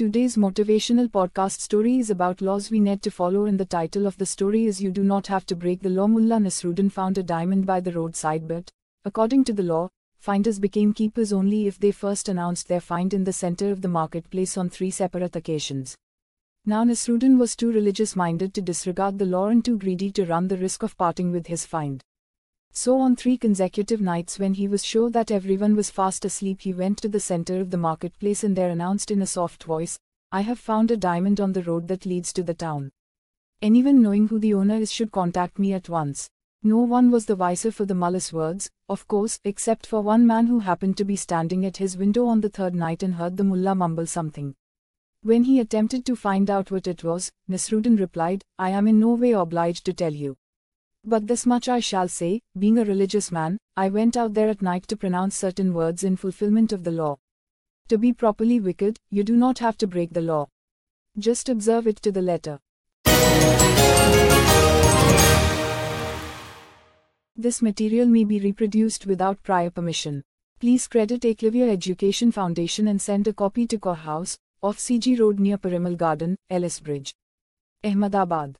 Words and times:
Today's 0.00 0.36
motivational 0.36 1.08
podcast 1.08 1.60
story 1.60 1.98
is 1.98 2.08
about 2.08 2.40
laws 2.40 2.70
we 2.70 2.80
need 2.80 3.02
to 3.02 3.10
follow, 3.10 3.44
and 3.44 3.60
the 3.60 3.66
title 3.66 4.06
of 4.06 4.16
the 4.16 4.24
story 4.24 4.64
is 4.64 4.80
You 4.80 4.90
Do 4.90 5.02
Not 5.04 5.26
Have 5.26 5.44
to 5.44 5.54
Break 5.54 5.82
the 5.82 5.90
Law. 5.90 6.06
Mullah 6.06 6.38
Nasruddin 6.38 6.90
found 6.90 7.18
a 7.18 7.22
diamond 7.22 7.66
by 7.66 7.80
the 7.80 7.92
roadside, 7.92 8.48
but, 8.48 8.70
according 9.04 9.44
to 9.44 9.52
the 9.52 9.62
law, 9.62 9.90
finders 10.18 10.58
became 10.58 10.94
keepers 10.94 11.34
only 11.34 11.66
if 11.66 11.78
they 11.78 11.90
first 11.90 12.30
announced 12.30 12.66
their 12.66 12.80
find 12.80 13.12
in 13.12 13.24
the 13.24 13.32
center 13.34 13.70
of 13.70 13.82
the 13.82 13.88
marketplace 13.88 14.56
on 14.56 14.70
three 14.70 14.90
separate 14.90 15.36
occasions. 15.36 15.94
Now 16.64 16.82
Nasruddin 16.82 17.36
was 17.36 17.54
too 17.54 17.70
religious 17.70 18.16
minded 18.16 18.54
to 18.54 18.62
disregard 18.62 19.18
the 19.18 19.26
law 19.26 19.48
and 19.48 19.62
too 19.62 19.76
greedy 19.76 20.10
to 20.12 20.24
run 20.24 20.48
the 20.48 20.56
risk 20.56 20.82
of 20.82 20.96
parting 20.96 21.30
with 21.30 21.48
his 21.48 21.66
find. 21.66 22.02
So 22.72 22.98
on 23.00 23.16
three 23.16 23.36
consecutive 23.36 24.00
nights 24.00 24.38
when 24.38 24.54
he 24.54 24.68
was 24.68 24.84
sure 24.84 25.10
that 25.10 25.30
everyone 25.30 25.74
was 25.74 25.90
fast 25.90 26.24
asleep 26.24 26.60
he 26.62 26.72
went 26.72 26.98
to 26.98 27.08
the 27.08 27.20
center 27.20 27.60
of 27.60 27.70
the 27.70 27.76
marketplace 27.76 28.44
and 28.44 28.56
there 28.56 28.70
announced 28.70 29.10
in 29.10 29.20
a 29.20 29.26
soft 29.26 29.64
voice, 29.64 29.98
I 30.32 30.42
have 30.42 30.58
found 30.58 30.90
a 30.90 30.96
diamond 30.96 31.40
on 31.40 31.52
the 31.52 31.64
road 31.64 31.88
that 31.88 32.06
leads 32.06 32.32
to 32.34 32.42
the 32.42 32.54
town. 32.54 32.92
Anyone 33.60 34.00
knowing 34.00 34.28
who 34.28 34.38
the 34.38 34.54
owner 34.54 34.76
is 34.76 34.92
should 34.92 35.10
contact 35.10 35.58
me 35.58 35.72
at 35.72 35.88
once. 35.88 36.30
No 36.62 36.78
one 36.78 37.10
was 37.10 37.26
the 37.26 37.36
wiser 37.36 37.72
for 37.72 37.84
the 37.84 37.94
mullah's 37.94 38.32
words, 38.32 38.70
of 38.88 39.08
course, 39.08 39.40
except 39.44 39.86
for 39.86 40.02
one 40.02 40.26
man 40.26 40.46
who 40.46 40.60
happened 40.60 40.96
to 40.98 41.04
be 41.04 41.16
standing 41.16 41.66
at 41.66 41.78
his 41.78 41.96
window 41.96 42.26
on 42.26 42.40
the 42.40 42.48
third 42.48 42.74
night 42.74 43.02
and 43.02 43.14
heard 43.14 43.36
the 43.36 43.44
mullah 43.44 43.74
mumble 43.74 44.06
something. 44.06 44.54
When 45.22 45.44
he 45.44 45.58
attempted 45.58 46.06
to 46.06 46.14
find 46.14 46.48
out 46.48 46.70
what 46.70 46.86
it 46.86 47.02
was, 47.02 47.32
Nasruddin 47.48 47.98
replied, 47.98 48.44
I 48.58 48.70
am 48.70 48.86
in 48.86 49.00
no 49.00 49.14
way 49.14 49.32
obliged 49.32 49.84
to 49.86 49.92
tell 49.92 50.12
you. 50.14 50.36
But 51.04 51.26
this 51.26 51.46
much 51.46 51.66
I 51.68 51.80
shall 51.80 52.08
say, 52.08 52.42
being 52.58 52.78
a 52.78 52.84
religious 52.84 53.32
man, 53.32 53.56
I 53.76 53.88
went 53.88 54.18
out 54.18 54.34
there 54.34 54.50
at 54.50 54.60
night 54.60 54.86
to 54.88 54.96
pronounce 54.96 55.34
certain 55.34 55.72
words 55.72 56.04
in 56.04 56.16
fulfillment 56.16 56.72
of 56.72 56.84
the 56.84 56.90
law. 56.90 57.16
To 57.88 57.96
be 57.96 58.12
properly 58.12 58.60
wicked, 58.60 58.98
you 59.10 59.24
do 59.24 59.34
not 59.34 59.58
have 59.60 59.78
to 59.78 59.86
break 59.86 60.12
the 60.12 60.20
law. 60.20 60.46
Just 61.18 61.48
observe 61.48 61.86
it 61.86 61.96
to 62.02 62.12
the 62.12 62.20
letter. 62.20 62.58
This 67.34 67.62
material 67.62 68.06
may 68.06 68.24
be 68.24 68.38
reproduced 68.38 69.06
without 69.06 69.42
prior 69.42 69.70
permission. 69.70 70.22
Please 70.60 70.86
credit 70.86 71.22
Eklavya 71.22 71.70
Education 71.70 72.30
Foundation 72.30 72.88
and 72.88 73.00
send 73.00 73.26
a 73.26 73.32
copy 73.32 73.66
to 73.66 73.78
Kaur 73.78 73.96
House, 73.96 74.36
off 74.62 74.76
CG 74.76 75.18
Road 75.18 75.40
near 75.40 75.56
Parimal 75.56 75.96
Garden, 75.96 76.36
Ellis 76.50 76.78
Bridge. 76.78 77.14
Ahmedabad. 77.82 78.56